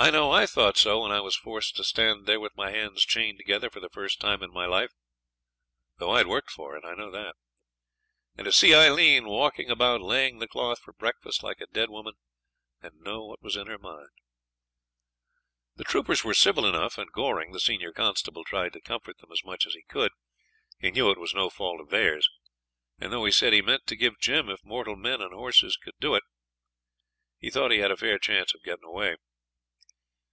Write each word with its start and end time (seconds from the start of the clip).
I 0.00 0.12
know 0.12 0.30
I 0.30 0.46
thought 0.46 0.76
so 0.76 1.02
when 1.02 1.10
I 1.10 1.20
was 1.20 1.34
forced 1.34 1.74
to 1.74 1.82
stand 1.82 2.24
there 2.26 2.38
with 2.38 2.54
my 2.54 2.70
hands 2.70 3.04
chained 3.04 3.36
together 3.38 3.68
for 3.68 3.80
the 3.80 3.88
first 3.88 4.20
time 4.20 4.44
in 4.44 4.52
my 4.52 4.64
life 4.64 4.92
(though 5.98 6.12
I'd 6.12 6.28
worked 6.28 6.52
for 6.52 6.76
it, 6.76 6.84
I 6.84 6.94
know 6.94 7.10
that); 7.10 7.34
and 8.36 8.44
to 8.44 8.52
see 8.52 8.72
Aileen 8.72 9.26
walking 9.26 9.70
about 9.70 10.00
laying 10.00 10.38
the 10.38 10.46
cloth 10.46 10.78
for 10.78 10.92
breakfast 10.92 11.42
like 11.42 11.60
a 11.60 11.66
dead 11.66 11.90
woman, 11.90 12.14
and 12.80 13.00
know 13.00 13.24
what 13.26 13.42
was 13.42 13.56
in 13.56 13.66
her 13.66 13.76
mind. 13.76 14.10
The 15.74 15.82
troopers 15.82 16.22
were 16.22 16.32
civil 16.32 16.64
enough, 16.64 16.96
and 16.96 17.10
Goring, 17.10 17.50
the 17.50 17.58
senior 17.58 17.90
constable, 17.92 18.44
tried 18.44 18.74
to 18.74 18.80
comfort 18.80 19.18
them 19.18 19.32
as 19.32 19.42
much 19.42 19.66
as 19.66 19.72
he 19.74 19.82
could. 19.82 20.12
He 20.78 20.92
knew 20.92 21.10
it 21.10 21.18
was 21.18 21.34
no 21.34 21.50
fault 21.50 21.80
of 21.80 21.88
theirs; 21.90 22.30
and 23.00 23.12
though 23.12 23.24
he 23.24 23.32
said 23.32 23.52
he 23.52 23.62
meant 23.62 23.88
to 23.88 23.98
have 24.04 24.20
Jim 24.20 24.48
if 24.48 24.62
mortal 24.62 24.94
men 24.94 25.20
and 25.20 25.34
horses 25.34 25.76
could 25.76 25.94
do 25.98 26.14
it 26.14 26.22
he 27.40 27.50
thought 27.50 27.72
he 27.72 27.78
had 27.78 27.90
a 27.90 27.96
fair 27.96 28.20
chance 28.20 28.54
of 28.54 28.62
getting 28.62 28.84
away. 28.84 29.16